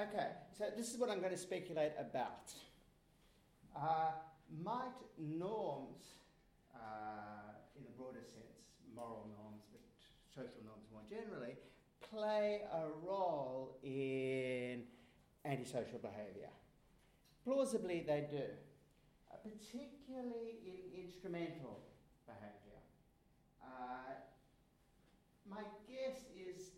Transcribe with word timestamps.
Okay, 0.00 0.28
so 0.56 0.64
this 0.78 0.94
is 0.94 0.98
what 0.98 1.10
I'm 1.10 1.18
going 1.20 1.32
to 1.32 1.36
speculate 1.36 1.92
about. 1.98 2.54
Uh, 3.76 4.12
might 4.64 4.96
norms, 5.18 6.00
uh, 6.74 7.52
in 7.78 7.84
a 7.84 7.90
broader 7.98 8.22
sense, 8.22 8.72
moral 8.96 9.28
norms, 9.36 9.64
but 9.70 9.82
social 10.34 10.64
norms 10.64 10.86
more 10.90 11.02
generally, 11.06 11.54
play 12.00 12.62
a 12.72 12.86
role 13.06 13.76
in 13.82 14.84
antisocial 15.44 15.98
behaviour? 15.98 16.48
Plausibly, 17.44 18.02
they 18.06 18.26
do, 18.30 18.44
uh, 19.30 19.36
particularly 19.42 20.60
in 20.64 21.04
instrumental 21.04 21.82
behaviour. 22.24 22.80
Uh, 23.62 24.16
my 25.46 25.62
guess 25.86 26.24
is 26.34 26.70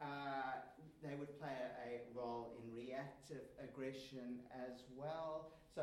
uh, 0.00 0.64
they 1.04 1.14
would 1.20 1.38
play 1.38 1.52
a, 1.52 1.68
a, 1.84 2.00
role 2.16 2.56
in 2.56 2.74
reactive 2.74 3.44
aggression 3.62 4.40
as 4.50 4.80
well. 4.96 5.52
So 5.74 5.82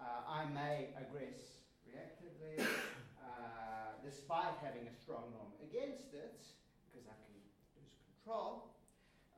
uh, 0.00 0.04
I 0.26 0.46
may 0.46 0.88
aggress 0.96 1.60
reactively 1.84 2.58
uh, 3.20 4.00
despite 4.02 4.56
having 4.64 4.88
a 4.88 4.94
strong 4.96 5.24
norm 5.36 5.52
against 5.62 6.14
it 6.14 6.40
because 6.88 7.06
I 7.06 7.12
can 7.20 7.30
lose 7.36 7.52
control. 8.24 8.72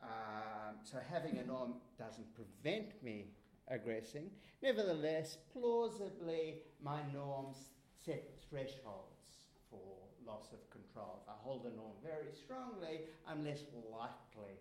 Um, 0.03 0.77
so 0.85 0.99
having 1.11 1.39
a 1.39 1.47
norm 1.47 1.75
doesn't 1.99 2.29
prevent 2.35 3.03
me 3.03 3.27
aggressing. 3.69 4.31
Nevertheless, 4.63 5.39
plausibly, 5.53 6.63
my 6.81 7.01
norms 7.13 7.57
set 8.05 8.31
thresholds 8.49 9.51
for 9.71 9.81
loss 10.27 10.53
of 10.53 10.61
control. 10.71 11.23
If 11.23 11.29
I 11.29 11.37
hold 11.43 11.67
a 11.67 11.75
norm 11.75 11.97
very 12.05 12.33
strongly, 12.33 13.01
I'm 13.27 13.45
less 13.45 13.65
likely 13.91 14.55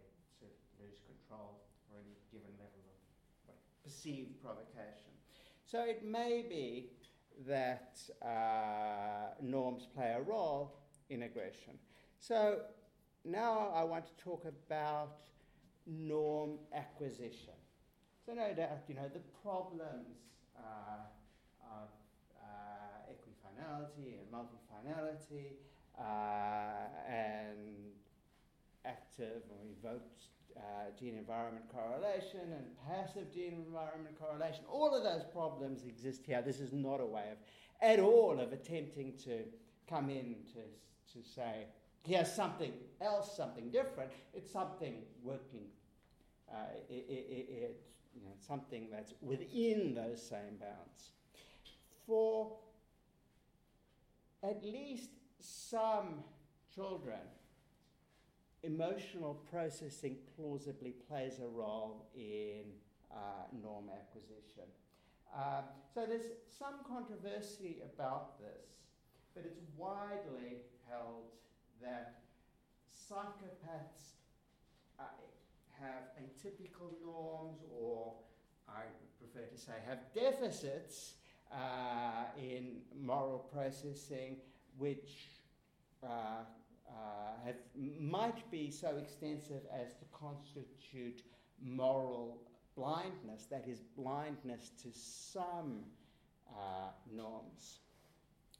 control 1.33 1.59
any 1.91 2.15
given 2.31 2.51
level 2.57 2.83
of 3.47 3.55
perceived 3.83 4.41
provocation. 4.41 5.11
So 5.65 5.83
it 5.83 6.05
may 6.05 6.45
be 6.47 6.89
that 7.47 7.99
uh, 8.21 9.33
norms 9.41 9.87
play 9.95 10.15
a 10.17 10.21
role 10.21 10.77
in 11.09 11.23
aggression. 11.23 11.73
So 12.19 12.59
now 13.25 13.71
I 13.73 13.83
want 13.83 14.05
to 14.05 14.23
talk 14.23 14.45
about 14.45 15.21
norm 15.85 16.59
acquisition. 16.73 17.53
So 18.25 18.33
no 18.33 18.53
doubt, 18.53 18.83
you 18.87 18.95
know, 18.95 19.09
the 19.13 19.21
problems 19.41 20.17
uh, 20.55 21.03
of 21.65 21.89
uh, 22.41 23.11
equifinality 23.11 24.19
and 24.19 24.31
multifinality 24.31 25.57
uh, 25.99 27.11
and 27.11 27.93
active 28.85 29.41
or 29.49 29.57
evoked 29.77 30.23
uh, 30.57 30.91
gene 30.99 31.17
environment 31.17 31.65
correlation 31.71 32.41
and 32.51 32.65
passive 32.87 33.33
gene 33.33 33.63
environment 33.65 34.15
correlation. 34.19 34.63
All 34.69 34.93
of 34.93 35.03
those 35.03 35.23
problems 35.31 35.85
exist 35.85 36.23
here. 36.25 36.41
This 36.41 36.59
is 36.59 36.73
not 36.73 36.99
a 36.99 37.05
way 37.05 37.25
of, 37.31 37.37
at 37.81 37.99
all, 37.99 38.39
of 38.39 38.53
attempting 38.53 39.13
to 39.25 39.43
come 39.89 40.09
in 40.09 40.35
to, 40.53 41.13
to 41.13 41.27
say, 41.27 41.65
here's 42.05 42.31
something 42.31 42.73
else, 43.01 43.35
something 43.35 43.69
different. 43.69 44.11
It's 44.33 44.51
something 44.51 45.03
working. 45.23 45.65
Uh, 46.51 46.57
it, 46.89 47.05
it, 47.09 47.47
it, 47.49 47.81
you 48.13 48.21
know, 48.21 48.33
something 48.47 48.87
that's 48.91 49.13
within 49.21 49.95
those 49.95 50.21
same 50.21 50.57
bounds. 50.59 51.11
For 52.05 52.51
at 54.43 54.63
least 54.63 55.09
some 55.39 56.23
children, 56.73 57.19
emotional 58.63 59.35
processing 59.51 60.17
plausibly 60.35 60.91
plays 61.09 61.39
a 61.39 61.47
role 61.47 62.07
in 62.15 62.63
uh, 63.11 63.15
norm 63.61 63.89
acquisition. 63.89 64.63
Uh, 65.35 65.61
so 65.93 66.05
there's 66.07 66.31
some 66.57 66.75
controversy 66.87 67.77
about 67.93 68.39
this, 68.39 68.67
but 69.35 69.43
it's 69.45 69.59
widely 69.77 70.61
held 70.89 71.25
that 71.81 72.21
psychopaths 72.87 74.13
uh, 74.99 75.03
have 75.79 76.03
atypical 76.21 76.91
norms, 77.05 77.59
or 77.77 78.13
I 78.69 78.83
would 78.85 79.31
prefer 79.33 79.45
to 79.47 79.57
say 79.57 79.73
have 79.87 79.99
deficits 80.13 81.15
uh, 81.51 82.25
in 82.37 82.77
moral 83.01 83.49
processing, 83.53 84.37
which 84.77 85.27
uh, 86.87 87.45
have, 87.45 87.55
might 87.99 88.49
be 88.51 88.69
so 88.71 88.97
extensive 88.97 89.61
as 89.73 89.93
to 89.95 90.05
constitute 90.11 91.23
moral 91.61 92.41
blindness, 92.75 93.45
that 93.49 93.67
is, 93.67 93.81
blindness 93.95 94.71
to 94.81 94.89
some 94.91 95.83
uh, 96.49 96.89
norms. 97.11 97.79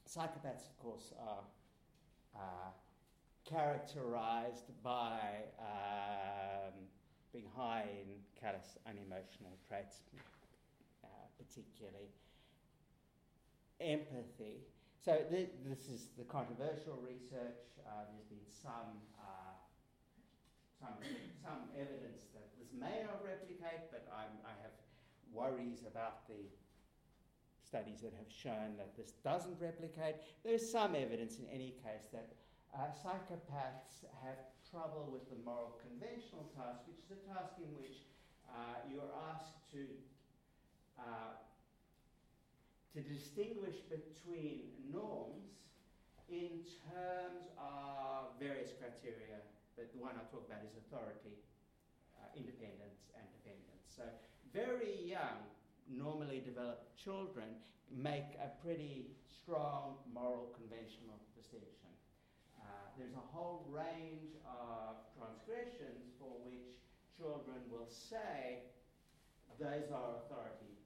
Psychopaths, 0.08 0.68
of 0.68 0.78
course, 0.78 1.12
are 1.20 1.44
uh, 2.36 2.70
characterized 3.44 4.70
by 4.82 5.18
um, 5.58 6.72
being 7.32 7.46
high 7.56 7.84
in 8.00 8.14
callous 8.40 8.76
unemotional 8.86 9.56
traits, 9.68 10.02
uh, 11.02 11.06
particularly 11.38 12.08
empathy. 13.80 14.60
So 15.04 15.20
th- 15.28 15.52
this 15.68 15.92
is 15.92 16.08
the 16.16 16.24
controversial 16.24 16.96
research. 17.04 17.60
Uh, 17.84 18.08
there's 18.08 18.24
been 18.24 18.48
some, 18.48 19.04
uh, 19.20 19.52
some, 20.80 20.96
some 21.44 21.68
evidence 21.76 22.32
that 22.32 22.48
this 22.56 22.72
may 22.72 23.04
not 23.04 23.20
replicate, 23.20 23.92
but 23.92 24.08
I'm, 24.08 24.32
i 24.48 24.56
have 24.64 24.72
worries 25.28 25.84
about 25.84 26.24
the 26.24 26.48
studies 27.60 28.00
that 28.00 28.16
have 28.16 28.32
shown 28.32 28.80
that 28.80 28.96
this 28.96 29.12
doesn't 29.20 29.60
replicate. 29.60 30.24
There's 30.40 30.64
some 30.64 30.96
evidence 30.96 31.36
in 31.36 31.52
any 31.52 31.76
case 31.84 32.08
that 32.16 32.32
uh, 32.72 32.88
psychopaths 32.96 34.08
have 34.24 34.40
trouble 34.64 35.12
with 35.12 35.28
the 35.28 35.36
moral 35.44 35.76
conventional 35.84 36.48
task, 36.56 36.80
which 36.88 37.04
is 37.04 37.12
a 37.12 37.20
task 37.28 37.60
in 37.60 37.68
which 37.76 38.08
uh, 38.48 38.80
you're 38.88 39.12
asked 39.28 39.68
to 39.76 39.84
uh, 40.96 41.36
to 42.94 43.02
distinguish 43.02 43.74
between 43.90 44.70
norms 44.86 45.50
in 46.30 46.62
terms 46.94 47.50
of 47.58 48.38
various 48.38 48.70
criteria, 48.78 49.42
but 49.74 49.90
the 49.90 49.98
one 49.98 50.14
I 50.14 50.22
talk 50.30 50.46
about 50.46 50.62
is 50.62 50.78
authority, 50.86 51.34
uh, 52.14 52.30
independence, 52.38 53.10
and 53.18 53.26
dependence. 53.42 53.82
So, 53.90 54.06
very 54.54 54.94
young, 55.02 55.42
normally 55.90 56.38
developed 56.46 56.94
children 56.94 57.58
make 57.90 58.38
a 58.38 58.54
pretty 58.62 59.10
strong 59.26 59.98
moral 60.14 60.54
conventional 60.54 61.18
distinction. 61.34 61.90
Uh, 62.62 62.94
there's 62.94 63.18
a 63.18 63.26
whole 63.34 63.66
range 63.74 64.38
of 64.46 65.02
transgressions 65.18 66.14
for 66.22 66.30
which 66.46 66.78
children 67.18 67.58
will 67.74 67.90
say 67.90 68.62
those 69.58 69.90
are 69.90 70.22
authority 70.22 70.78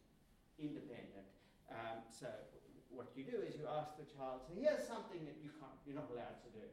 independent 0.59 1.38
um, 1.73 2.01
so 2.09 2.29
what 2.89 3.13
you 3.13 3.25
do 3.25 3.39
is 3.45 3.57
you 3.57 3.69
ask 3.69 3.95
the 4.01 4.09
child, 4.09 4.43
so 4.49 4.57
here's 4.57 4.85
something 4.89 5.23
that 5.29 5.37
you 5.39 5.53
can't, 5.61 5.77
you're 5.85 5.97
not 5.97 6.09
allowed 6.09 6.41
to 6.45 6.51
do. 6.51 6.67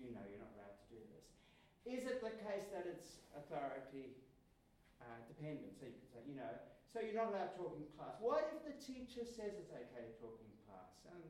You 0.00 0.12
know 0.12 0.24
you're 0.28 0.40
not 0.40 0.52
allowed 0.56 0.76
to 0.76 0.88
do 0.92 1.00
this. 1.12 1.26
Is 1.86 2.02
it 2.04 2.20
the 2.20 2.34
case 2.44 2.68
that 2.74 2.84
it's 2.84 3.24
authority 3.36 4.16
uh, 5.00 5.20
dependent? 5.28 5.76
So 5.78 5.88
you 5.88 5.96
could 5.96 6.12
say, 6.12 6.22
you 6.26 6.36
know, 6.36 6.52
so 6.90 7.04
you're 7.04 7.16
not 7.16 7.32
allowed 7.32 7.52
to 7.54 7.56
talk 7.60 7.72
in 7.76 7.84
class. 7.96 8.16
What 8.20 8.52
if 8.52 8.60
the 8.64 8.76
teacher 8.80 9.24
says 9.24 9.56
it's 9.56 9.72
okay 9.72 10.04
to 10.08 10.14
talk 10.18 10.36
in 10.40 10.52
class? 10.64 10.96
And 11.12 11.22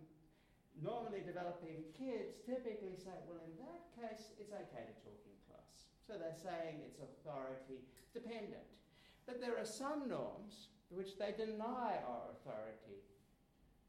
normally 0.79 1.27
developing 1.27 1.83
kids 1.95 2.39
typically 2.47 2.95
say, 2.95 3.15
well, 3.27 3.43
in 3.43 3.55
that 3.63 3.91
case, 3.99 4.33
it's 4.39 4.55
okay 4.55 4.87
to 4.87 4.95
talk 5.03 5.19
in 5.27 5.37
class. 5.51 5.91
So 6.07 6.15
they're 6.17 6.39
saying 6.39 6.87
it's 6.87 7.03
authority 7.03 7.83
dependent. 8.15 8.67
But 9.27 9.43
there 9.43 9.59
are 9.59 9.67
some 9.67 10.07
norms 10.07 10.71
which 10.91 11.19
they 11.19 11.35
deny 11.35 11.99
our 12.07 12.35
authority 12.37 13.03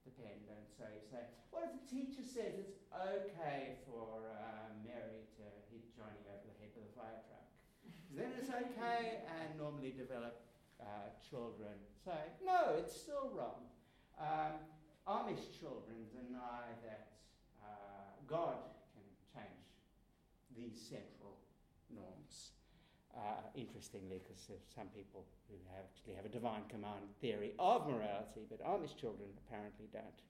dependent. 0.08 0.72
So 0.74 0.86
you 0.90 1.04
say, 1.10 1.28
what 1.52 1.68
if 1.68 1.72
the 1.78 1.86
teacher 1.86 2.24
says 2.24 2.58
it's 2.58 2.80
okay 2.94 3.82
for 3.86 4.24
uh, 4.24 4.72
Mary 4.82 5.28
to 5.38 5.46
hit 5.70 5.84
Johnny 5.94 6.24
over 6.32 6.48
the 6.48 6.56
head 6.58 6.72
with 6.74 6.90
a 6.90 6.94
fire 6.98 7.22
truck? 7.28 7.48
then 8.18 8.32
it's 8.40 8.50
okay, 8.50 9.22
and 9.28 9.58
normally 9.60 9.94
developed 9.94 10.48
uh, 10.80 11.12
children 11.22 11.76
say, 12.06 12.32
no, 12.46 12.78
it's 12.80 12.96
still 12.96 13.34
wrong. 13.36 13.68
Um, 14.16 14.64
Amish 15.08 15.60
children 15.60 16.08
deny 16.12 16.72
that 16.84 17.20
uh, 17.64 18.16
God 18.28 18.60
can 18.94 19.08
change 19.34 19.68
these 20.56 20.76
central. 20.78 21.17
Uh, 23.28 23.42
interestingly, 23.56 24.22
because 24.24 24.42
some 24.74 24.88
people 24.96 25.26
who 25.50 25.56
actually 25.78 26.14
have 26.16 26.24
a 26.24 26.30
divine 26.30 26.62
command 26.70 27.04
theory 27.20 27.52
of 27.60 27.86
morality, 27.86 28.46
but 28.50 28.64
Amish 28.64 28.96
children 28.96 29.28
apparently 29.44 29.88
don't. 29.92 30.22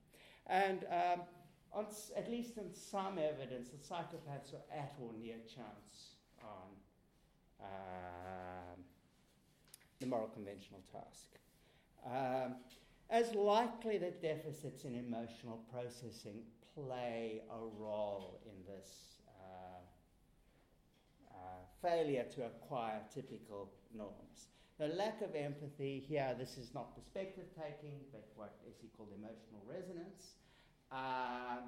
And 0.48 0.86
um, 0.90 1.22
on, 1.74 1.86
at 2.16 2.32
least 2.32 2.58
in 2.58 2.74
some 2.74 3.20
evidence, 3.20 3.70
the 3.70 3.78
psychopaths 3.78 4.54
are 4.54 4.66
at 4.76 4.96
or 5.00 5.12
near 5.22 5.36
chance 5.46 6.16
on 6.42 6.70
um, 7.62 8.80
the 10.00 10.08
moral 10.08 10.30
conventional 10.30 10.82
task. 10.92 11.28
Um, 12.04 12.56
as 13.12 13.34
likely 13.36 14.00
that 14.00 14.24
deficits 14.24 14.86
in 14.86 14.96
emotional 14.96 15.60
processing 15.72 16.42
play 16.74 17.42
a 17.52 17.60
role 17.80 18.40
in 18.46 18.66
this 18.66 19.17
failure 21.88 22.26
to 22.36 22.46
acquire 22.46 23.00
typical 23.14 23.72
norms. 23.96 24.48
The 24.78 24.88
lack 24.88 25.22
of 25.22 25.36
empathy 25.36 26.04
here, 26.08 26.36
this 26.38 26.58
is 26.58 26.74
not 26.74 26.96
perspective 26.96 27.46
taking, 27.56 28.00
but 28.12 28.28
what 28.36 28.56
is 28.70 28.76
he 28.82 28.90
called 28.96 29.10
emotional 29.18 29.64
resonance. 29.66 30.36
Uh, 30.92 31.62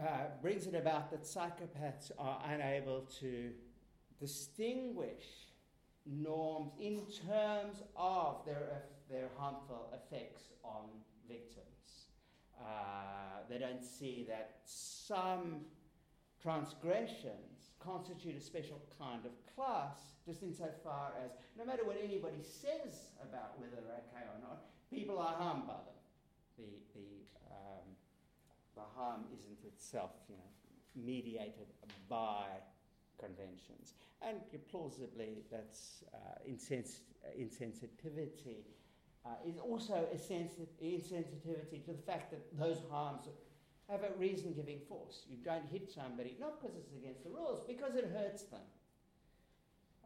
uh, 0.00 0.04
brings 0.40 0.66
it 0.66 0.74
about 0.74 1.10
that 1.10 1.22
psychopaths 1.22 2.10
are 2.18 2.40
unable 2.48 3.02
to 3.20 3.50
distinguish 4.18 5.24
norms 6.06 6.72
in 6.78 7.02
terms 7.26 7.82
of 7.96 8.44
their, 8.46 8.84
their 9.10 9.28
harmful 9.36 9.92
effects 9.92 10.44
on 10.62 10.84
victims. 11.26 11.66
Uh, 12.60 13.40
they 13.48 13.58
don't 13.58 13.82
see 13.82 14.26
that 14.28 14.60
some 14.64 15.62
transgressions 16.42 17.72
constitute 17.78 18.36
a 18.36 18.40
special 18.40 18.80
kind 18.98 19.24
of 19.24 19.32
class, 19.54 20.16
just 20.26 20.42
insofar 20.42 21.12
as 21.24 21.32
no 21.58 21.64
matter 21.64 21.84
what 21.84 21.98
anybody 22.02 22.42
says 22.42 23.12
about 23.22 23.58
whether 23.58 23.76
they're 23.76 24.04
okay 24.12 24.24
or 24.24 24.40
not, 24.40 24.64
people 24.90 25.18
are 25.18 25.34
harmed 25.34 25.66
by 25.66 25.74
them. 25.74 26.00
The, 26.58 26.70
the, 26.94 27.08
um, 27.50 27.88
the 28.74 28.82
harm 28.96 29.24
isn't 29.32 29.64
itself, 29.66 30.10
you 30.28 30.36
know, 30.36 31.04
mediated 31.04 31.68
by 32.08 32.44
conventions. 33.18 33.94
And 34.22 34.38
plausibly, 34.70 35.44
that's 35.50 36.04
uh, 36.12 36.18
insens- 36.48 37.00
insensitivity 37.38 38.64
uh, 39.24 39.30
is 39.46 39.58
also 39.58 40.06
a 40.12 40.18
sensi- 40.18 40.68
insensitivity 40.82 41.84
to 41.84 41.92
the 41.92 42.02
fact 42.06 42.30
that 42.30 42.58
those 42.58 42.78
harms 42.90 43.28
have 43.90 44.04
a 44.04 44.18
reason 44.18 44.52
giving 44.52 44.80
force. 44.88 45.24
You 45.28 45.36
don't 45.44 45.66
hit 45.70 45.90
somebody, 45.90 46.36
not 46.40 46.60
because 46.60 46.76
it's 46.76 46.92
against 46.92 47.24
the 47.24 47.30
rules, 47.30 47.64
because 47.66 47.94
it 47.96 48.10
hurts 48.14 48.44
them. 48.44 48.60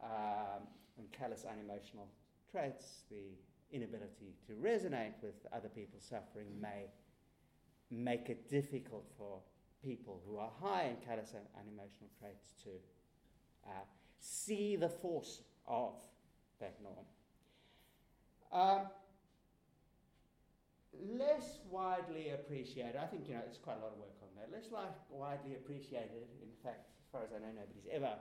Um, 0.02 0.66
and 0.98 1.10
callous 1.12 1.44
unemotional 1.44 2.08
traits, 2.50 3.02
the 3.10 3.36
inability 3.72 4.36
to 4.46 4.52
resonate 4.54 5.14
with 5.22 5.34
other 5.52 5.68
people's 5.68 6.04
suffering 6.04 6.46
may 6.60 6.86
make 7.90 8.28
it 8.28 8.48
difficult 8.48 9.06
for 9.18 9.40
people 9.82 10.20
who 10.26 10.38
are 10.38 10.50
high 10.62 10.84
in 10.84 10.96
callous 11.06 11.34
unemotional 11.58 12.08
traits 12.18 12.52
to 12.62 12.70
uh, 13.66 13.70
see 14.18 14.76
the 14.76 14.88
force 14.88 15.42
of 15.66 15.94
that 16.60 16.76
norm. 16.82 17.06
Um, 18.52 18.86
less 21.02 21.58
widely 21.70 22.30
appreciated, 22.30 22.96
I 22.96 23.06
think 23.06 23.28
you 23.28 23.34
know, 23.34 23.42
there's 23.44 23.58
quite 23.58 23.78
a 23.78 23.82
lot 23.82 23.92
of 23.92 23.98
work 23.98 24.16
on 24.22 24.28
that, 24.36 24.52
less 24.52 24.70
like 24.72 24.92
widely 25.10 25.54
appreciated, 25.54 26.28
in 26.42 26.52
fact, 26.62 26.88
as 27.00 27.08
far 27.10 27.22
as 27.22 27.30
I 27.32 27.38
know, 27.38 27.52
nobody's 27.54 27.88
ever 27.92 28.14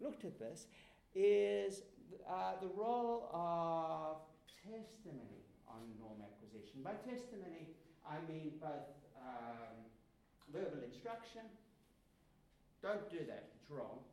looked 0.00 0.24
at 0.24 0.38
this, 0.38 0.66
is 1.14 1.82
uh, 2.28 2.60
the 2.60 2.68
role 2.74 3.30
of 3.32 4.18
testimony 4.62 5.44
on 5.68 5.80
norm 5.98 6.18
acquisition. 6.22 6.82
By 6.82 6.94
testimony, 7.02 7.70
I 8.06 8.18
mean 8.30 8.52
both 8.60 8.90
um, 9.20 9.84
verbal 10.52 10.82
instruction, 10.84 11.42
don't 12.82 13.08
do 13.10 13.24
that, 13.26 13.48
it's 13.56 13.70
wrong, 13.70 14.04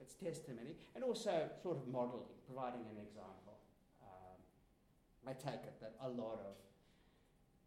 it's 0.00 0.14
testimony, 0.14 0.76
and 0.94 1.04
also 1.04 1.48
sort 1.62 1.78
of 1.78 1.88
modeling, 1.88 2.28
providing 2.46 2.84
an 2.90 2.98
example. 3.00 3.56
Um, 4.02 4.36
I 5.26 5.32
take 5.32 5.64
it 5.64 5.80
that 5.80 5.94
a 6.02 6.08
lot 6.08 6.40
of 6.44 6.58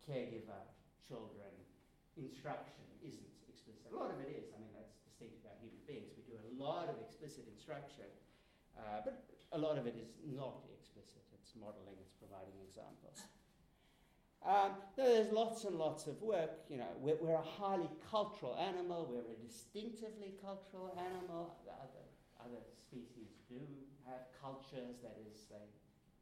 caregiver, 0.05 0.61
children, 1.01 1.51
instruction 2.15 2.85
isn't 3.01 3.33
explicit. 3.49 3.89
A 3.91 3.95
lot 3.97 4.13
of 4.13 4.21
it 4.21 4.29
is. 4.31 4.53
I 4.53 4.61
mean, 4.61 4.71
that's 4.77 4.95
distinct 5.03 5.41
about 5.41 5.57
human 5.59 5.81
beings. 5.89 6.13
We 6.15 6.23
do 6.29 6.37
a 6.37 6.47
lot 6.55 6.87
of 6.87 6.95
explicit 7.01 7.49
instruction, 7.49 8.07
uh, 8.77 9.01
but 9.03 9.25
a 9.51 9.59
lot 9.59 9.77
of 9.77 9.85
it 9.89 9.97
is 9.97 10.15
not 10.23 10.63
explicit. 10.71 11.21
It's 11.33 11.53
modeling, 11.57 11.97
it's 12.01 12.15
providing 12.17 12.57
examples. 12.65 13.21
Um, 14.45 14.77
there's 14.93 15.33
lots 15.33 15.65
and 15.65 15.73
lots 15.73 16.05
of 16.05 16.21
work. 16.21 16.69
You 16.69 16.77
know, 16.77 16.93
we're, 17.01 17.17
we're, 17.17 17.33
a 17.33 17.49
highly 17.57 17.89
cultural 18.05 18.53
animal. 18.61 19.09
We're 19.09 19.25
a 19.25 19.39
distinctively 19.41 20.37
cultural 20.37 20.93
animal. 20.93 21.57
Other, 21.65 22.05
other 22.37 22.61
species 22.77 23.41
do 23.49 23.57
have 24.05 24.29
cultures. 24.37 25.01
That 25.01 25.17
is, 25.25 25.49
they 25.49 25.65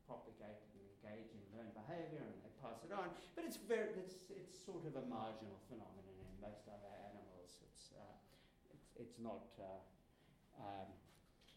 propagate 0.07 0.63
and 0.71 0.79
engage 0.95 1.35
in 1.35 1.43
learned 1.51 1.75
behaviour 1.75 2.23
and 2.23 2.42
pass 2.73 2.81
it 2.81 2.89
on. 2.89 3.13
But 3.37 3.45
it's 3.45 3.61
very, 3.61 3.93
it's, 4.01 4.33
it's 4.33 4.57
sort 4.57 4.89
of 4.89 4.97
a 4.97 5.05
marginal 5.05 5.61
phenomenon 5.69 6.17
in 6.17 6.33
most 6.41 6.65
other 6.65 6.89
animals. 7.05 7.61
It's, 7.61 7.93
uh, 7.93 8.17
it's, 8.73 8.89
it's 8.97 9.17
not. 9.21 9.45
Uh, 9.61 9.77
um, 10.57 10.89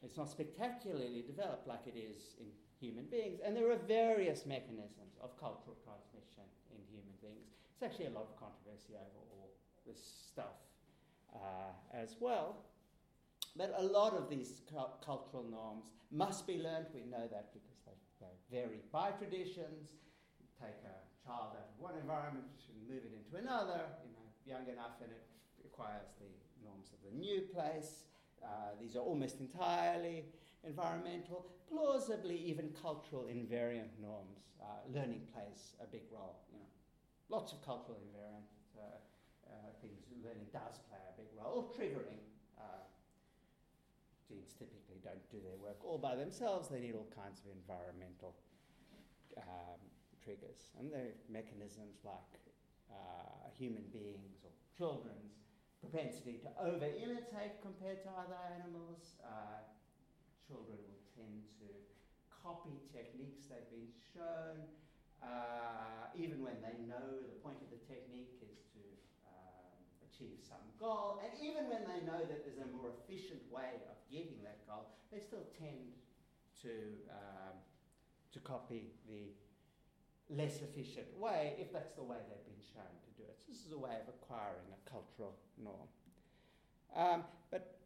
it's 0.02 0.16
not 0.16 0.28
spectacularly 0.30 1.24
developed 1.26 1.66
like 1.66 1.80
it 1.86 1.96
is 1.96 2.36
in 2.38 2.46
human 2.78 3.06
beings, 3.06 3.40
and 3.44 3.56
there 3.56 3.70
are 3.72 3.80
various 3.88 4.44
mechanisms 4.44 5.16
of 5.22 5.38
cultural 5.40 5.76
transmission 5.82 6.44
in 6.70 6.78
human 6.92 7.16
beings. 7.22 7.56
It's 7.72 7.82
actually 7.82 8.06
a 8.06 8.14
lot 8.16 8.28
of 8.28 8.36
controversy 8.36 8.92
over 8.94 9.20
all 9.32 9.50
this 9.86 9.98
stuff 10.28 10.60
uh, 11.34 11.72
as 11.94 12.16
well. 12.20 12.56
But 13.56 13.74
a 13.78 13.82
lot 13.82 14.12
of 14.12 14.28
these 14.28 14.60
cu- 14.68 14.94
cultural 15.04 15.44
norms 15.50 15.84
must 16.12 16.46
be 16.46 16.58
learned. 16.58 16.86
We 16.94 17.04
know 17.08 17.26
that 17.32 17.52
because 17.52 17.80
they, 17.86 17.96
they 18.20 18.60
vary 18.60 18.80
by 18.92 19.10
traditions. 19.12 19.96
Take 20.60 20.76
a 20.84 21.05
child 21.26 21.58
out 21.58 21.66
of 21.66 21.74
one 21.82 21.98
environment 21.98 22.46
and 22.70 22.78
move 22.86 23.02
it 23.02 23.10
into 23.10 23.34
another, 23.34 23.82
you 24.06 24.14
know, 24.14 24.26
young 24.46 24.70
enough, 24.70 25.02
and 25.02 25.10
it 25.10 25.26
acquires 25.66 26.14
the 26.22 26.30
norms 26.62 26.94
of 26.94 27.02
the 27.02 27.10
new 27.18 27.42
place. 27.50 28.06
Uh, 28.38 28.78
these 28.78 28.94
are 28.94 29.02
almost 29.02 29.42
entirely 29.42 30.30
environmental, 30.62 31.50
plausibly 31.66 32.38
even 32.38 32.70
cultural 32.80 33.26
invariant 33.26 33.90
norms. 33.98 34.54
Uh, 34.62 34.86
learning 34.94 35.26
plays 35.34 35.74
a 35.82 35.86
big 35.90 36.06
role. 36.14 36.38
You 36.54 36.62
know, 36.62 36.70
lots 37.28 37.52
of 37.52 37.58
cultural 37.66 37.98
invariant 37.98 38.46
uh, 38.78 39.02
uh 39.50 39.70
things. 39.82 40.06
Learning 40.22 40.46
does 40.54 40.78
play 40.86 41.02
a 41.02 41.14
big 41.18 41.30
role, 41.34 41.74
triggering. 41.74 42.22
Uh, 42.58 42.86
genes 44.26 44.54
typically 44.54 45.02
don't 45.02 45.22
do 45.30 45.38
their 45.42 45.58
work 45.58 45.82
all 45.82 45.98
by 45.98 46.14
themselves. 46.14 46.68
They 46.68 46.80
need 46.80 46.94
all 46.94 47.10
kinds 47.14 47.42
of 47.42 47.50
environmental 47.50 48.34
um, 49.38 49.82
triggers, 50.26 50.74
and 50.74 50.90
there 50.90 51.14
are 51.14 51.18
mechanisms 51.30 52.02
like 52.02 52.42
uh, 52.90 53.46
human 53.54 53.86
beings 53.94 54.42
or 54.42 54.50
children's 54.74 55.38
propensity 55.78 56.42
to 56.42 56.50
over 56.58 56.90
imitate 56.98 57.62
compared 57.62 58.02
to 58.02 58.10
other 58.10 58.34
animals. 58.58 59.14
Uh, 59.22 59.62
children 60.42 60.82
will 60.82 61.06
tend 61.14 61.46
to 61.62 61.70
copy 62.42 62.74
techniques 62.90 63.46
they've 63.46 63.70
been 63.70 63.90
shown, 64.10 64.66
uh, 65.22 66.10
even 66.18 66.42
when 66.42 66.58
they 66.58 66.74
know 66.90 67.22
the 67.22 67.38
point 67.38 67.62
of 67.62 67.70
the 67.70 67.78
technique 67.86 68.42
is 68.42 68.66
to 68.74 68.82
um, 69.30 69.78
achieve 70.02 70.42
some 70.42 70.62
goal, 70.74 71.22
and 71.22 71.30
even 71.38 71.70
when 71.70 71.86
they 71.86 72.02
know 72.02 72.18
that 72.26 72.42
there's 72.42 72.58
a 72.58 72.70
more 72.74 72.90
efficient 72.98 73.42
way 73.46 73.78
of 73.86 73.94
getting 74.10 74.42
that 74.42 74.66
goal, 74.66 74.90
they 75.14 75.22
still 75.22 75.46
tend 75.54 75.94
to 76.62 76.74
um, 77.14 77.54
to 78.34 78.38
copy 78.42 78.90
the 79.06 79.30
less 80.30 80.60
efficient 80.62 81.06
way 81.18 81.54
if 81.58 81.72
that's 81.72 81.92
the 81.92 82.02
way 82.02 82.16
they've 82.28 82.46
been 82.46 82.64
shown 82.74 82.94
to 83.04 83.10
do 83.16 83.22
it. 83.22 83.38
So 83.38 83.52
this 83.52 83.64
is 83.64 83.72
a 83.72 83.78
way 83.78 83.94
of 84.02 84.08
acquiring 84.08 84.66
a 84.74 84.90
cultural 84.90 85.34
norm. 85.62 85.88
Um, 86.94 87.24
but 87.50 87.78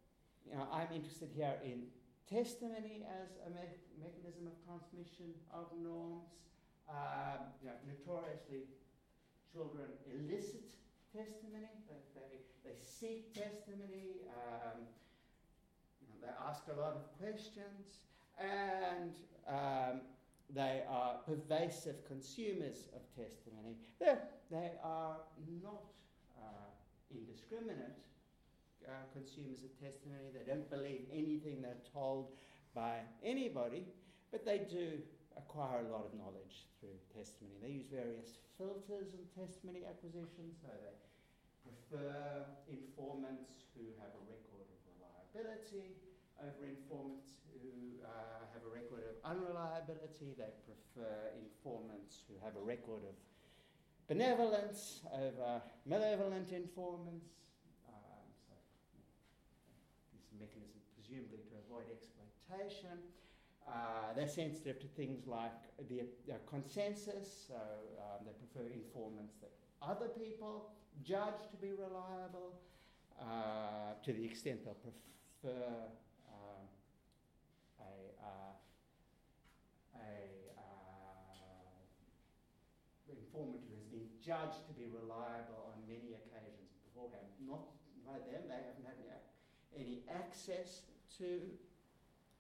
you 0.46 0.54
know, 0.54 0.66
I'm 0.72 0.88
interested 0.94 1.28
here 1.34 1.54
in 1.64 1.84
testimony 2.28 3.04
as 3.04 3.36
a 3.46 3.50
me- 3.50 3.82
mechanism 4.00 4.46
of 4.46 4.56
transmission 4.64 5.34
of 5.52 5.66
norms. 5.76 6.30
Um, 6.88 7.54
you 7.62 7.68
know, 7.70 7.78
notoriously, 7.86 8.66
children 9.52 9.90
elicit 10.10 10.74
testimony. 11.14 11.70
They, 11.86 12.42
they, 12.64 12.76
seek 12.82 13.32
testimony. 13.34 14.26
Um, 14.26 14.86
you 16.02 16.08
know, 16.08 16.18
they 16.22 16.34
ask 16.48 16.62
a 16.66 16.80
lot 16.80 16.94
of 16.98 17.06
questions, 17.18 18.06
and 18.38 19.14
um, 19.46 20.00
they 20.54 20.82
are 20.88 21.16
pervasive 21.26 22.04
consumers 22.06 22.88
of 22.94 23.02
testimony. 23.14 23.76
They're, 24.00 24.22
they 24.50 24.72
are 24.82 25.16
not 25.62 25.84
uh, 26.36 26.70
indiscriminate 27.14 27.98
uh, 28.86 29.06
consumers 29.12 29.62
of 29.62 29.70
testimony. 29.78 30.34
They 30.34 30.46
don't 30.46 30.68
believe 30.70 31.06
anything 31.12 31.62
they're 31.62 31.84
told 31.92 32.32
by 32.74 32.98
anybody, 33.22 33.86
but 34.30 34.44
they 34.44 34.66
do 34.66 34.98
acquire 35.36 35.86
a 35.86 35.90
lot 35.92 36.06
of 36.06 36.14
knowledge 36.18 36.66
through 36.80 36.98
testimony. 37.14 37.54
They 37.62 37.74
use 37.82 37.86
various 37.90 38.42
filters 38.58 39.14
in 39.14 39.22
testimony 39.34 39.86
acquisition, 39.86 40.50
so 40.58 40.70
they 40.70 40.96
prefer 41.62 42.46
informants 42.66 43.70
who 43.76 43.86
have 44.02 44.10
a 44.14 44.22
record 44.26 44.66
of 44.66 44.78
reliability 44.98 45.94
over 46.42 46.66
informants 46.66 47.39
who 47.52 48.02
uh, 48.04 48.46
have 48.52 48.62
a 48.62 48.72
record 48.72 49.04
of 49.10 49.16
unreliability. 49.24 50.34
They 50.36 50.52
prefer 50.66 51.34
informants 51.38 52.22
who 52.28 52.34
have 52.44 52.56
a 52.56 52.64
record 52.64 53.02
of 53.04 53.16
benevolence 54.08 55.00
over 55.14 55.62
malevolent 55.86 56.52
informants. 56.52 57.30
Um, 57.86 58.26
so, 58.46 58.54
this 60.12 60.26
mechanism 60.38 60.80
presumably 60.94 61.42
to 61.50 61.54
avoid 61.66 61.86
exploitation. 61.90 62.98
Uh, 63.68 64.12
they're 64.16 64.28
sensitive 64.28 64.80
to 64.80 64.86
things 64.88 65.26
like 65.26 65.52
the 65.88 66.00
uh, 66.00 66.34
consensus, 66.48 67.46
so 67.48 67.54
um, 67.54 68.26
they 68.26 68.32
prefer 68.32 68.66
informants 68.72 69.34
that 69.40 69.52
other 69.82 70.08
people 70.08 70.70
judge 71.04 71.40
to 71.50 71.56
be 71.56 71.70
reliable, 71.70 72.58
uh, 73.20 73.94
to 74.04 74.12
the 74.12 74.24
extent 74.24 74.64
they'll 74.64 74.74
prefer 74.74 75.86
has 83.34 83.86
been 83.90 84.10
judged 84.18 84.66
to 84.66 84.74
be 84.74 84.90
reliable 84.90 85.70
on 85.70 85.78
many 85.86 86.18
occasions 86.18 86.74
beforehand. 86.82 87.26
Not 87.46 87.70
by 88.02 88.18
them, 88.26 88.50
they 88.50 88.58
haven't 88.58 88.86
had 88.86 88.98
any, 89.74 90.02
access 90.10 90.82
to 91.18 91.38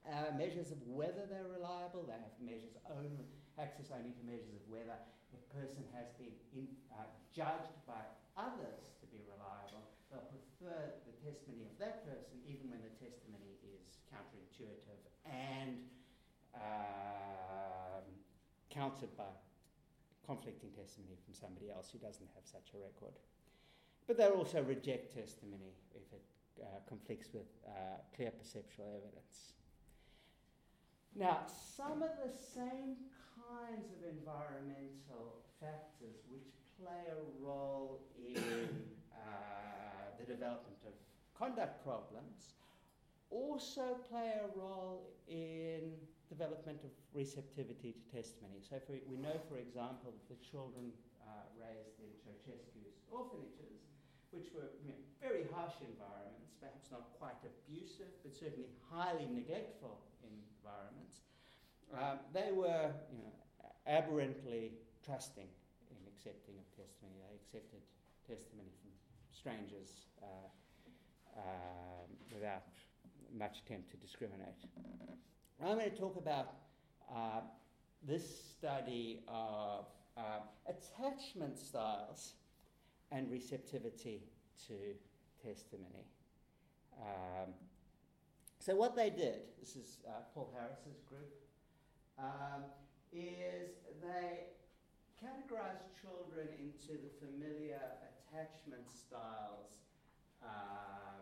uh, 0.04 0.34
measures 0.34 0.74
of 0.74 0.82
whether 0.86 1.26
they're 1.30 1.46
reliable. 1.46 2.02
They 2.06 2.18
have 2.18 2.34
measures 2.42 2.74
only, 2.90 3.30
access 3.54 3.94
only 3.94 4.10
to 4.18 4.22
measures 4.26 4.50
of 4.50 4.64
whether 4.66 4.98
a 5.30 5.40
person 5.54 5.86
has 5.94 6.10
been 6.18 6.34
in, 6.54 6.66
uh, 6.90 7.06
judged 7.30 7.78
by 7.86 8.02
others 8.34 8.98
to 8.98 9.06
be 9.14 9.22
reliable. 9.30 9.86
They'll 10.10 10.26
prefer 10.26 10.98
the 11.06 11.14
testimony 11.22 11.70
of 11.70 11.78
that 11.78 12.02
person 12.02 12.42
even 12.42 12.66
when 12.66 12.82
the 12.82 12.94
testimony 12.98 13.62
is 13.62 14.02
counterintuitive 14.10 15.06
and 15.22 15.86
um, 16.58 18.02
countered 18.74 19.14
by 19.14 19.30
conflicting 20.30 20.70
testimony 20.70 21.18
from 21.26 21.34
somebody 21.34 21.70
else 21.74 21.90
who 21.90 21.98
doesn't 21.98 22.30
have 22.38 22.46
such 22.46 22.70
a 22.74 22.78
record. 22.78 23.18
But 24.06 24.16
they'll 24.16 24.38
also 24.38 24.62
reject 24.62 25.14
testimony 25.14 25.74
if 25.90 26.06
it 26.14 26.22
uh, 26.62 26.78
conflicts 26.88 27.34
with 27.34 27.50
uh, 27.66 27.98
clear 28.14 28.30
perceptual 28.30 28.86
evidence. 28.94 29.58
Now, 31.16 31.38
some 31.76 32.02
of 32.02 32.14
the 32.22 32.30
same 32.30 32.94
kinds 33.34 33.90
of 33.90 34.06
environmental 34.06 35.42
factors 35.58 36.22
which 36.30 36.54
play 36.78 37.10
a 37.10 37.22
role 37.44 38.00
in 38.16 38.70
uh, 39.10 40.14
the 40.18 40.24
development 40.24 40.78
of 40.86 40.94
conduct 41.34 41.82
problems 41.82 42.54
also 43.30 43.98
play 44.08 44.34
a 44.38 44.58
role 44.58 45.10
in 45.28 45.90
development 46.30 46.86
of 46.86 46.94
receptivity 47.12 47.90
to 47.92 48.02
testimony. 48.08 48.62
So 48.62 48.78
for, 48.86 48.94
we 49.10 49.18
know, 49.18 49.34
for 49.50 49.58
example, 49.58 50.14
that 50.14 50.26
the 50.30 50.38
children 50.38 50.94
uh, 51.26 51.44
raised 51.58 51.98
in 51.98 52.08
Ceausescu's 52.22 53.02
orphanages, 53.10 53.82
which 54.30 54.54
were 54.54 54.70
you 54.86 54.94
know, 54.94 55.00
very 55.18 55.50
harsh 55.50 55.74
environments, 55.82 56.54
perhaps 56.62 56.86
not 56.94 57.10
quite 57.18 57.36
abusive, 57.42 58.14
but 58.22 58.30
certainly 58.30 58.70
highly 58.86 59.26
neglectful 59.26 59.98
environments, 60.22 61.26
um, 61.90 62.22
they 62.30 62.54
were 62.54 62.94
you 63.10 63.26
know, 63.26 63.34
aberrantly 63.90 64.70
trusting 65.02 65.50
in 65.90 65.98
accepting 66.06 66.54
of 66.54 66.66
testimony. 66.78 67.18
They 67.26 67.34
accepted 67.42 67.82
testimony 68.22 68.70
from 68.78 68.94
strangers 69.34 70.06
uh, 70.22 70.46
uh, 71.34 72.06
without 72.30 72.70
much 73.34 73.62
attempt 73.66 73.90
to 73.90 73.96
discriminate. 73.98 74.62
I'm 75.62 75.76
going 75.76 75.90
to 75.90 75.96
talk 75.96 76.16
about 76.16 76.54
uh, 77.14 77.40
this 78.02 78.24
study 78.50 79.20
of 79.28 79.84
uh, 80.16 80.40
attachment 80.66 81.58
styles 81.58 82.32
and 83.12 83.30
receptivity 83.30 84.22
to 84.66 84.74
testimony. 85.46 86.06
Um, 86.98 87.52
so 88.58 88.74
what 88.74 88.96
they 88.96 89.10
did, 89.10 89.40
this 89.58 89.76
is 89.76 89.98
uh, 90.08 90.22
Paul 90.34 90.50
Harris's 90.56 91.02
group, 91.06 91.28
um, 92.18 92.64
is 93.12 93.68
they 94.00 94.44
categorized 95.22 95.92
children 96.00 96.48
into 96.58 96.98
the 97.02 97.10
familiar 97.20 97.80
attachment 98.32 98.88
styles 98.88 99.76
um, 100.42 101.20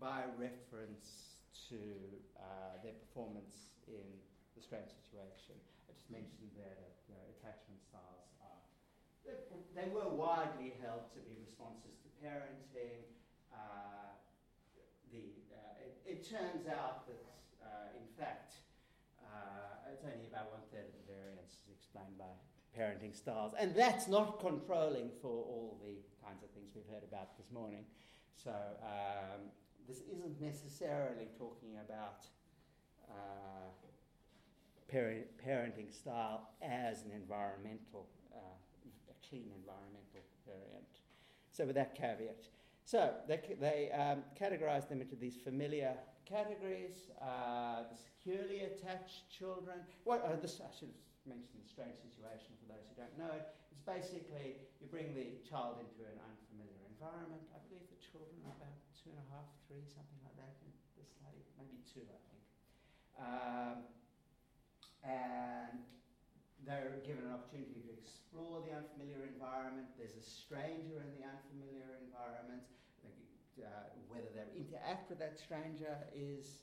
by 0.00 0.24
reference 0.36 1.36
to 1.68 1.76
uh, 2.36 2.82
their 2.82 2.92
performance 2.92 3.68
in 3.88 4.06
the 4.54 4.62
strange 4.62 4.90
situation. 4.90 5.56
I 5.86 5.94
just 5.94 6.10
mentioned 6.10 6.52
there 6.58 6.74
that 6.74 6.94
you 7.06 7.14
know, 7.14 7.24
attachment 7.38 7.80
styles 7.82 8.30
are, 8.42 8.62
they, 9.74 9.88
were 9.90 10.10
widely 10.10 10.74
held 10.82 11.10
to 11.14 11.20
be 11.26 11.34
responses 11.38 11.98
to 12.02 12.08
parenting. 12.22 13.06
Uh, 13.54 14.14
the 15.10 15.46
it 16.06 16.22
turns 16.22 16.70
out 16.70 17.06
that, 17.10 17.26
uh, 17.60 17.98
in 17.98 18.06
fact, 18.14 18.62
uh, 19.18 19.90
it's 19.92 20.04
only 20.06 20.30
about 20.30 20.54
one 20.54 20.62
third 20.70 20.86
of 20.86 20.94
the 20.94 21.06
variance 21.10 21.58
is 21.66 21.74
explained 21.74 22.14
by 22.16 22.30
parenting 22.70 23.14
styles. 23.14 23.52
And 23.58 23.74
that's 23.74 24.06
not 24.06 24.38
controlling 24.38 25.10
for 25.20 25.34
all 25.34 25.78
the 25.82 25.98
kinds 26.24 26.42
of 26.42 26.50
things 26.50 26.70
we've 26.74 26.86
heard 26.86 27.02
about 27.02 27.36
this 27.36 27.50
morning. 27.50 27.84
So 28.38 28.54
um, 28.82 29.50
this 29.88 30.02
isn't 30.06 30.40
necessarily 30.40 31.26
talking 31.38 31.78
about 31.82 32.22
uh, 33.10 33.70
parent, 34.88 35.26
parenting 35.44 35.92
style 35.92 36.50
as 36.62 37.02
an 37.02 37.12
environmental, 37.12 38.06
uh, 38.34 39.10
a 39.10 39.28
clean 39.28 39.50
environmental 39.56 40.22
variant. 40.46 41.00
So 41.52 41.66
with 41.66 41.74
that 41.76 41.94
caveat, 41.94 42.48
so 42.86 43.14
they, 43.26 43.42
they 43.58 43.90
um, 43.90 44.22
them 44.86 45.00
into 45.00 45.16
these 45.16 45.34
familiar 45.42 45.98
categories. 46.26 47.10
Uh, 47.18 47.82
the 47.90 47.98
securely 47.98 48.62
attached 48.62 49.30
children. 49.30 49.82
What, 50.06 50.22
uh, 50.22 50.38
this, 50.38 50.62
I 50.62 50.70
should 50.70 50.94
have 50.94 51.02
mentioned 51.26 51.62
the 51.62 51.70
strange 51.70 51.98
situation 51.98 52.54
for 52.62 52.70
those 52.70 52.86
who 52.86 52.94
don't 52.98 53.14
know 53.18 53.30
it. 53.34 53.46
It's 53.74 53.82
basically 53.82 54.62
you 54.82 54.86
bring 54.86 55.14
the 55.18 55.38
child 55.42 55.82
into 55.82 56.02
an 56.06 56.18
unfamiliar 56.18 56.82
environment. 56.90 57.42
I 57.54 57.58
believe 57.66 57.86
the 57.90 57.98
children 57.98 58.38
are 58.46 58.54
about 58.54 58.74
two 58.94 59.10
and 59.14 59.18
a 59.22 59.26
half, 59.34 59.46
three, 59.66 59.82
something 59.86 60.18
like 60.26 60.38
that 60.38 60.54
in 60.62 60.70
this 60.98 61.10
study. 61.10 61.42
Maybe 61.58 61.78
two, 61.86 62.06
I 62.06 62.18
think. 62.30 62.35
Um, 63.18 63.88
and 65.04 65.80
they're 66.66 66.98
given 67.06 67.24
an 67.24 67.32
opportunity 67.32 67.80
to 67.86 67.92
explore 67.94 68.60
the 68.66 68.74
unfamiliar 68.76 69.24
environment. 69.24 69.86
There's 69.96 70.18
a 70.18 70.26
stranger 70.26 71.00
in 71.00 71.10
the 71.16 71.24
unfamiliar 71.24 72.02
environment 72.02 72.62
uh, 73.62 73.88
whether 74.08 74.26
they 74.34 74.58
interact 74.58 75.08
with 75.10 75.18
that 75.18 75.38
stranger 75.38 75.96
is 76.14 76.62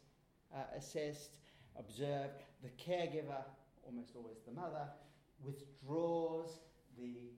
uh, 0.53 0.77
assessed, 0.77 1.37
observed. 1.77 2.43
The 2.61 2.69
caregiver, 2.69 3.43
almost 3.83 4.15
always 4.15 4.37
the 4.45 4.53
mother, 4.53 4.87
withdraws. 5.43 6.59
The 6.97 7.31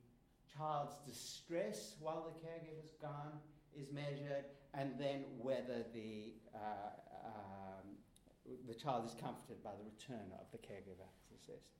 child's 0.58 0.96
distress 1.08 1.96
while 2.00 2.26
the 2.28 2.48
caregiver's 2.48 2.96
gone 3.02 3.40
is 3.78 3.92
measured, 3.92 4.46
and 4.74 4.92
then 5.00 5.24
whether 5.40 5.86
the 5.94 6.34
uh, 6.54 6.92
um, 7.26 7.96
the 8.68 8.74
child 8.74 9.06
is 9.06 9.16
comforted 9.20 9.64
by 9.64 9.72
the 9.72 9.84
return 9.84 10.32
of 10.40 10.46
the 10.52 10.58
caregiver 10.58 11.08
is 11.24 11.42
assessed. 11.42 11.76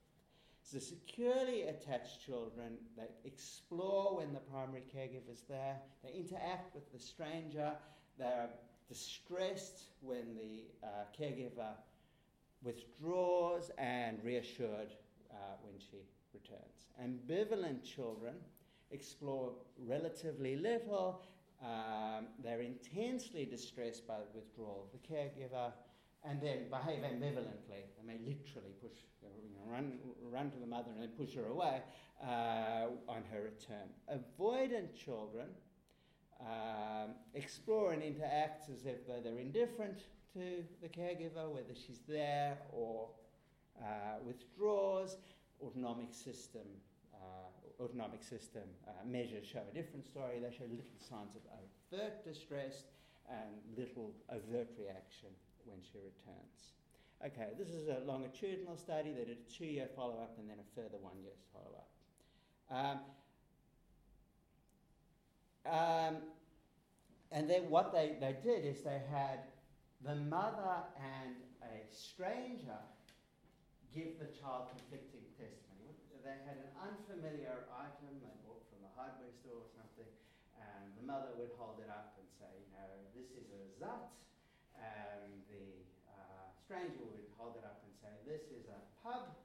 So 0.64 0.80
securely 0.80 1.64
attached 1.64 2.26
children, 2.26 2.78
they 2.98 3.08
explore 3.24 4.18
when 4.18 4.34
the 4.34 4.40
primary 4.40 4.84
caregiver 4.94 5.32
is 5.32 5.44
there, 5.48 5.78
they 6.04 6.12
interact 6.12 6.74
with 6.74 6.92
the 6.92 7.00
stranger, 7.00 7.74
they're 8.18 8.50
distressed 8.90 9.90
when 10.02 10.36
the 10.36 10.64
uh, 10.84 10.88
caregiver 11.18 11.74
withdraws 12.64 13.70
and 13.78 14.24
reassured 14.24 14.96
uh, 15.32 15.36
when 15.62 15.76
she 15.80 15.98
returns. 16.34 16.88
Ambivalent 17.02 17.84
children 17.84 18.36
explore 18.92 19.52
relatively 19.78 20.56
little. 20.56 21.22
Um, 21.64 22.28
they're 22.44 22.62
intensely 22.62 23.46
distressed 23.46 24.08
by 24.08 24.16
the 24.16 24.40
withdrawal 24.40 24.88
of 24.88 25.00
the 25.00 25.08
caregiver 25.08 25.72
and 26.28 26.42
then 26.42 26.70
behave 26.70 27.04
ambivalently. 27.04 27.86
They 27.98 28.06
may 28.06 28.18
literally 28.20 28.74
push, 28.82 28.98
you 29.22 29.50
know, 29.54 29.72
run, 29.72 30.00
run 30.32 30.52
to 30.52 30.58
the 30.58 30.68
mother 30.68 30.90
and 30.94 31.02
then 31.02 31.10
push 31.10 31.36
her 31.36 31.48
away 31.48 31.82
uh, 32.24 32.88
on 33.08 33.24
her 33.32 33.44
return. 33.44 33.88
Avoidant 34.12 34.96
children 34.96 35.48
um, 36.42 37.12
explore 37.34 37.94
and 37.94 38.02
interact 38.02 38.70
as 38.70 38.86
if 38.86 39.08
they're 39.08 39.40
indifferent 39.40 40.00
to 40.34 40.64
the 40.82 40.90
caregiver, 40.90 41.50
whether 41.50 41.74
she's 41.74 42.02
there 42.08 42.58
or 42.72 43.10
uh, 43.82 44.18
withdraws. 44.26 45.18
Autonomic 45.64 46.14
system, 46.14 46.68
uh, 47.14 47.82
autonomic 47.82 48.22
system 48.22 48.64
uh, 48.88 48.92
measures 49.08 49.48
show 49.48 49.62
a 49.72 49.74
different 49.74 50.06
story. 50.06 50.40
They 50.42 50.54
show 50.54 50.66
little 50.66 51.00
signs 51.00 51.34
of 51.36 51.42
overt 51.94 52.26
distress 52.26 52.84
and 53.30 53.56
little 53.78 54.12
overt 54.30 54.70
reaction 54.78 55.30
when 55.66 55.80
she 55.82 55.98
returns. 55.98 56.76
Okay, 57.26 57.54
this 57.58 57.70
is 57.70 57.88
a 57.88 58.02
longitudinal 58.06 58.78
study. 58.78 59.12
They 59.12 59.26
did 59.26 59.38
a 59.38 59.52
two 59.52 59.66
year 59.66 59.88
follow 59.96 60.20
up 60.22 60.38
and 60.38 60.50
then 60.50 60.58
a 60.60 60.68
further 60.76 60.98
one 61.02 61.18
year 61.24 61.34
follow 61.54 61.74
up. 61.78 61.90
Um, 62.70 63.00
um, 65.66 66.16
and 67.32 67.50
then 67.50 67.70
what 67.70 67.92
they, 67.92 68.16
they 68.20 68.36
did 68.44 68.66
is 68.66 68.82
they 68.84 69.02
had 69.10 69.40
the 70.04 70.16
mother 70.16 70.86
and 71.02 71.36
a 71.64 71.82
stranger 71.90 72.78
give 73.90 74.20
the 74.20 74.30
child 74.36 74.76
conflicting 74.76 75.24
testimony. 75.40 75.96
They 76.22 76.36
had 76.44 76.60
an 76.60 76.74
unfamiliar 76.78 77.70
item 77.72 78.18
they 78.20 78.36
bought 78.44 78.62
from 78.70 78.84
the 78.84 78.92
hardware 78.94 79.32
store 79.42 79.62
or 79.62 79.70
something, 79.72 80.10
and 80.58 80.94
the 81.00 81.06
mother 81.06 81.32
would 81.38 81.54
hold 81.58 81.80
it 81.80 81.90
up 81.90 82.18
and 82.20 82.28
say, 82.38 82.50
you 82.50 82.74
know, 82.76 82.90
this 83.16 83.30
is 83.34 83.48
a 83.56 83.64
zat, 83.80 84.10
and 84.76 85.45
stranger 86.66 87.06
would 87.14 87.30
hold 87.38 87.54
it 87.62 87.66
up 87.66 87.78
and 87.86 87.94
say, 87.94 88.10
this 88.26 88.50
is 88.50 88.66
a 88.74 88.82
pub. 89.06 89.38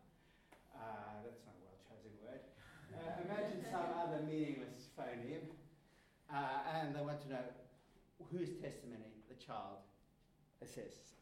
Uh, 0.73 1.21
that's 1.21 1.45
not 1.45 1.53
a 1.53 1.63
well 1.69 1.77
chosen 1.85 2.13
word. 2.25 2.41
Uh, 2.97 3.21
imagine 3.29 3.61
some 3.69 3.93
other 3.93 4.25
meaningless 4.25 4.89
phoneme. 4.97 5.53
Uh, 6.33 6.81
and 6.81 6.97
they 6.97 7.01
want 7.05 7.21
to 7.21 7.29
know 7.29 7.45
whose 8.33 8.57
testimony 8.57 9.13
the 9.29 9.37
child 9.37 9.85
assesses. 10.65 11.21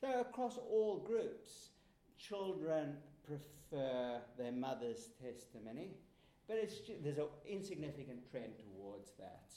So 0.00 0.20
across 0.20 0.58
all 0.58 0.98
groups, 0.98 1.70
children 2.18 2.96
prefer 3.24 4.20
their 4.36 4.52
mother's 4.52 5.08
testimony, 5.22 5.94
but 6.48 6.56
there's 7.02 7.18
an 7.18 7.24
insignificant 7.48 8.28
trend 8.30 8.52
towards 8.58 9.12
that 9.18 9.52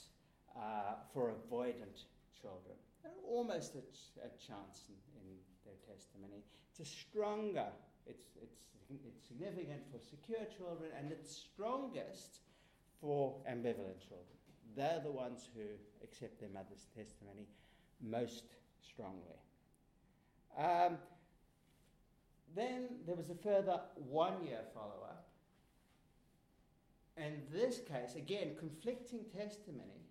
uh, 0.56 0.94
for 1.12 1.34
avoidant 1.34 2.06
children. 2.40 2.76
Almost 3.28 3.74
a, 3.74 3.80
ch- 3.80 4.18
a 4.22 4.30
chance 4.38 4.86
in, 4.88 4.94
in, 5.20 5.36
their 5.66 5.80
testimony. 5.84 6.42
It's 6.70 6.80
a 6.80 6.88
stronger, 6.88 7.66
it's, 8.06 8.24
it's, 8.40 8.56
it's 8.90 9.26
significant 9.26 9.82
for 9.90 9.98
secure 9.98 10.46
children, 10.56 10.90
and 10.98 11.10
it's 11.10 11.30
strongest 11.30 12.40
for 13.00 13.34
ambivalent 13.50 14.00
children. 14.00 14.36
They're 14.76 15.00
the 15.02 15.10
ones 15.10 15.48
who 15.54 15.62
accept 16.02 16.40
their 16.40 16.50
mother's 16.50 16.86
testimony 16.96 17.46
most 18.00 18.44
strongly. 18.80 19.40
Um, 20.56 20.98
then 22.54 22.88
there 23.06 23.16
was 23.16 23.30
a 23.30 23.34
further 23.34 23.80
one 23.94 24.44
year 24.44 24.60
follow 24.74 25.02
up. 25.04 25.28
In 27.16 27.42
this 27.50 27.80
case, 27.80 28.14
again, 28.14 28.56
conflicting 28.58 29.20
testimony 29.34 30.06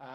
um, 0.00 0.06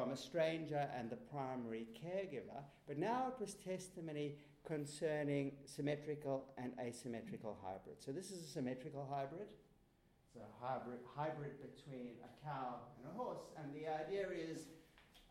from 0.00 0.12
a 0.12 0.16
stranger 0.16 0.88
and 0.96 1.10
the 1.10 1.16
primary 1.16 1.86
caregiver, 1.92 2.64
but 2.88 2.96
now 2.96 3.28
it 3.28 3.38
was 3.38 3.54
testimony 3.54 4.34
concerning 4.66 5.52
symmetrical 5.66 6.46
and 6.56 6.72
asymmetrical 6.80 7.58
hybrids. 7.62 8.04
So 8.04 8.10
this 8.10 8.30
is 8.30 8.44
a 8.44 8.48
symmetrical 8.48 9.06
hybrid. 9.12 9.48
It's 10.24 10.36
a 10.36 10.64
hybrid, 10.64 11.00
hybrid 11.14 11.52
between 11.60 12.16
a 12.24 12.30
cow 12.46 12.80
and 12.96 13.12
a 13.12 13.14
horse, 13.18 13.44
and 13.60 13.74
the 13.74 13.92
idea 13.92 14.28
is 14.32 14.68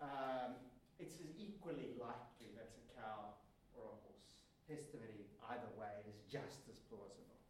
um, 0.02 0.54
it's 1.00 1.16
as 1.16 1.34
equally 1.40 1.98
likely 1.98 2.54
that's 2.56 2.78
a 2.78 3.02
cow 3.02 3.34
or 3.74 3.86
a 3.86 3.98
horse. 4.06 4.22
Testimony 4.70 5.26
either 5.50 5.72
way 5.80 5.98
is 6.08 6.22
just 6.30 6.70
as 6.70 6.78
plausible. 6.90 7.42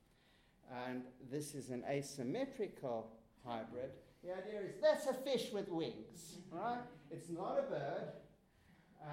And 0.87 1.03
this 1.29 1.53
is 1.53 1.69
an 1.69 1.83
asymmetrical 1.89 3.11
hybrid. 3.43 3.91
The 4.23 4.31
idea 4.31 4.59
is 4.67 4.75
that's 4.81 5.07
a 5.07 5.13
fish 5.13 5.51
with 5.53 5.69
wings, 5.69 6.37
right? 6.51 6.81
It's 7.09 7.29
not 7.29 7.57
a 7.59 7.69
bird. 7.69 8.11
Uh, 9.01 9.07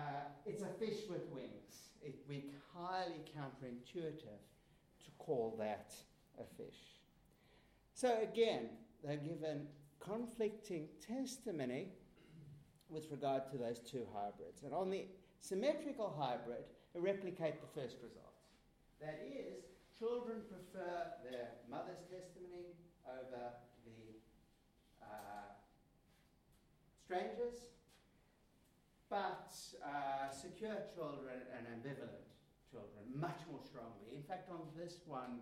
it's 0.44 0.62
a 0.62 0.68
fish 0.78 1.02
with 1.08 1.26
wings. 1.30 1.90
It 2.02 2.16
would 2.16 2.28
be 2.28 2.50
highly 2.74 3.22
counterintuitive 3.36 4.20
to 4.20 5.10
call 5.18 5.54
that 5.58 5.94
a 6.38 6.44
fish. 6.56 6.78
So 7.94 8.18
again, 8.20 8.68
they're 9.04 9.16
given 9.16 9.68
conflicting 10.00 10.88
testimony 11.00 11.88
with 12.88 13.10
regard 13.10 13.50
to 13.50 13.58
those 13.58 13.80
two 13.80 14.06
hybrids. 14.14 14.62
And 14.62 14.74
on 14.74 14.90
the 14.90 15.06
symmetrical 15.40 16.14
hybrid, 16.18 16.64
they 16.94 17.00
replicate 17.00 17.60
the 17.60 17.80
first 17.80 17.96
result. 18.02 18.34
That 19.00 19.20
is, 19.26 19.64
children 19.98 20.42
prefer 20.48 21.12
their 21.24 21.48
mother's 21.70 22.02
testimony 22.10 22.76
over 23.06 23.52
the 23.84 24.16
uh, 25.02 25.52
strangers, 27.06 27.70
but 29.08 29.54
uh, 29.78 30.30
secure 30.30 30.76
children 30.92 31.38
and 31.56 31.66
ambivalent 31.70 32.26
children 32.68 33.06
much 33.14 33.38
more 33.50 33.60
strongly. 33.64 34.10
In 34.16 34.22
fact, 34.22 34.50
on 34.50 34.66
this 34.76 34.98
one, 35.06 35.38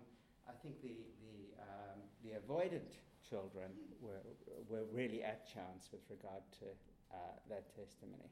I 0.47 0.53
think 0.61 0.81
the, 0.81 0.95
the, 1.25 1.57
um, 1.59 1.99
the 2.23 2.37
avoidant 2.37 2.93
children 3.27 3.71
were, 3.99 4.21
were 4.69 4.85
really 4.93 5.23
at 5.23 5.51
chance 5.51 5.89
with 5.91 6.01
regard 6.09 6.43
to 6.59 6.65
uh, 7.11 7.17
that 7.49 7.75
testimony. 7.75 8.29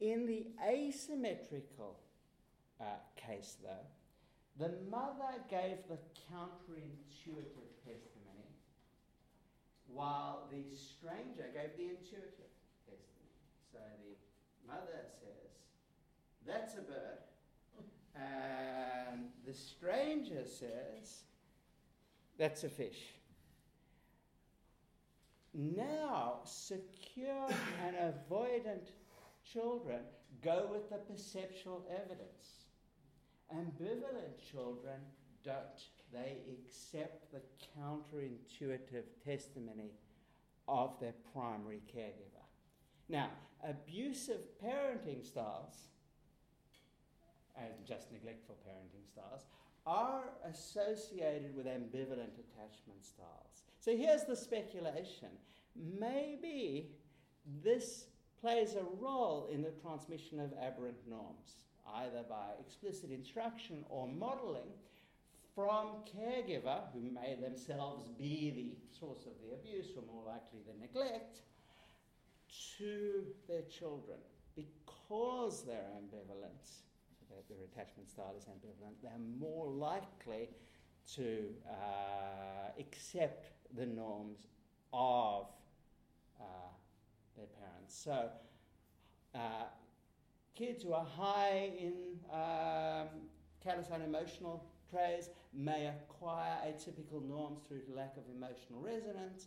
In 0.00 0.26
the 0.26 0.46
asymmetrical 0.64 1.98
uh, 2.80 2.84
case, 3.16 3.56
though, 3.62 3.86
the 4.56 4.72
mother 4.88 5.42
gave 5.50 5.78
the 5.88 5.98
counterintuitive 6.30 7.74
testimony, 7.84 8.23
while 9.92 10.48
the 10.50 10.64
stranger 10.76 11.48
gave 11.52 11.76
the 11.76 11.90
intuitive 11.90 12.52
testimony. 12.86 13.34
So 13.72 13.78
the 13.78 14.72
mother 14.72 15.04
says, 15.04 15.52
That's 16.46 16.74
a 16.74 16.82
bird. 16.82 17.18
And 18.14 19.26
the 19.46 19.52
stranger 19.52 20.44
says, 20.44 21.24
That's 22.38 22.64
a 22.64 22.68
fish. 22.68 23.14
Now, 25.54 26.40
secure 26.44 27.48
and 27.86 27.94
avoidant 27.96 28.88
children 29.52 30.00
go 30.42 30.68
with 30.70 30.90
the 30.90 30.96
perceptual 30.96 31.84
evidence. 31.90 32.66
Ambivalent 33.54 34.40
children 34.50 34.98
don't. 35.44 35.82
They 36.12 36.38
accept 36.52 37.32
the 37.32 37.40
counterintuitive 37.76 39.04
testimony 39.24 39.90
of 40.68 40.98
their 41.00 41.14
primary 41.32 41.82
caregiver. 41.94 42.44
Now, 43.08 43.30
abusive 43.68 44.40
parenting 44.62 45.24
styles 45.24 45.88
and 47.56 47.72
just 47.86 48.10
neglectful 48.12 48.56
parenting 48.66 49.06
styles 49.10 49.42
are 49.86 50.24
associated 50.48 51.54
with 51.54 51.66
ambivalent 51.66 52.38
attachment 52.38 53.04
styles. 53.04 53.64
So 53.78 53.96
here's 53.96 54.24
the 54.24 54.36
speculation. 54.36 55.28
Maybe 55.76 56.92
this 57.62 58.06
plays 58.40 58.74
a 58.74 58.84
role 59.00 59.48
in 59.52 59.62
the 59.62 59.72
transmission 59.82 60.40
of 60.40 60.52
aberrant 60.60 60.96
norms, 61.08 61.56
either 61.96 62.24
by 62.28 62.52
explicit 62.60 63.10
instruction 63.10 63.84
or 63.88 64.08
modeling 64.08 64.70
from 65.54 66.02
caregiver, 66.04 66.80
who 66.92 67.10
may 67.10 67.36
themselves 67.40 68.08
be 68.18 68.52
the 68.54 68.98
source 68.98 69.26
of 69.26 69.32
the 69.42 69.54
abuse 69.54 69.92
or 69.96 70.02
more 70.12 70.24
likely 70.26 70.60
the 70.66 70.80
neglect, 70.80 71.40
to 72.78 73.24
their 73.48 73.62
children. 73.62 74.18
Because 74.56 75.64
they're 75.64 75.90
ambivalent, 75.96 76.70
their 77.48 77.64
attachment 77.72 78.08
style 78.08 78.34
is 78.36 78.44
ambivalent, 78.44 78.94
they're 79.02 79.12
more 79.38 79.68
likely 79.68 80.48
to 81.14 81.48
uh, 81.68 82.70
accept 82.78 83.50
the 83.76 83.86
norms 83.86 84.46
of 84.92 85.46
uh, 86.40 86.44
their 87.36 87.46
parents. 87.46 87.94
So, 87.94 88.30
uh, 89.34 89.64
kids 90.54 90.84
who 90.84 90.92
are 90.92 91.04
high 91.04 91.72
in 91.78 91.92
um, 92.32 93.08
callous 93.62 93.90
unemotional 93.92 94.64
may 95.52 95.86
acquire 95.86 96.56
atypical 96.66 97.26
norms 97.26 97.60
through 97.66 97.82
lack 97.94 98.16
of 98.16 98.24
emotional 98.34 98.80
resonance. 98.80 99.46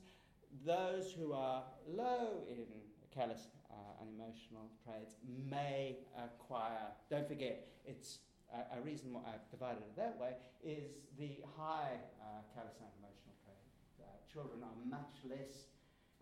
Those 0.65 1.11
who 1.11 1.33
are 1.33 1.63
low 1.87 2.43
in 2.49 2.65
callous 3.13 3.47
uh, 3.69 4.01
unemotional 4.01 4.69
traits 4.83 5.15
may 5.49 5.97
acquire, 6.17 6.91
don't 7.09 7.27
forget, 7.27 7.67
it's 7.85 8.19
a, 8.53 8.77
a 8.77 8.81
reason 8.81 9.13
why 9.13 9.21
I've 9.27 9.49
divided 9.51 9.83
it 9.83 9.95
that 9.97 10.17
way 10.19 10.33
is 10.63 10.91
the 11.17 11.37
high 11.57 11.99
uh, 12.21 12.41
callous 12.55 12.77
unemotional 12.79 13.27
children 14.37 14.61
are 14.61 14.77
much 14.85 15.25
less, 15.25 15.65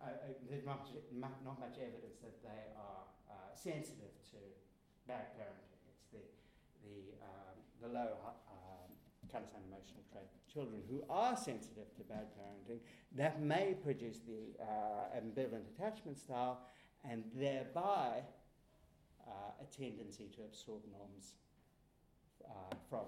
uh, 0.00 0.08
uh 0.08 0.32
there's 0.48 0.64
not, 0.64 0.88
not 1.12 1.36
much 1.44 1.76
evidence 1.76 2.16
that 2.24 2.40
they 2.40 2.72
are 2.72 3.04
uh, 3.28 3.52
sensitive 3.52 4.16
to 4.32 4.40
bad 5.04 5.36
parenting. 5.36 5.84
It's 5.92 6.08
the, 6.08 6.24
the, 6.80 7.20
um, 7.20 7.56
the 7.84 7.92
low 7.92 8.16
callous 9.30 9.50
unemotional 9.54 10.02
trait 10.12 10.26
children 10.52 10.80
who 10.88 11.02
are 11.10 11.36
sensitive 11.36 11.84
to 11.96 12.02
bad 12.04 12.26
parenting 12.38 12.78
that 13.12 13.42
may 13.42 13.74
produce 13.82 14.20
the 14.26 14.56
uh, 14.62 15.20
ambivalent 15.20 15.66
attachment 15.76 16.18
style 16.18 16.60
and 17.04 17.22
thereby 17.34 18.22
uh, 19.26 19.30
a 19.60 19.66
tendency 19.76 20.28
to 20.34 20.42
absorb 20.42 20.80
norms 20.90 21.34
uh, 22.44 22.74
from 22.88 23.06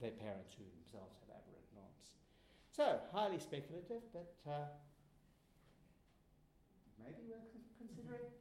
their 0.00 0.12
parents 0.12 0.54
who 0.56 0.64
themselves 0.76 1.16
have 1.20 1.40
aberrant 1.40 1.70
norms. 1.74 2.12
So, 2.70 3.00
highly 3.12 3.38
speculative, 3.38 4.02
but 4.12 4.34
uh, 4.46 4.68
maybe 7.02 7.26
worth 7.28 7.48
con- 7.52 7.64
considering. 7.78 8.28